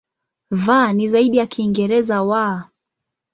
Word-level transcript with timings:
V 0.51 0.91
ni 0.93 1.07
zaidi 1.07 1.37
ya 1.37 1.47
Kiingereza 1.47 2.17
"w". 2.29 2.33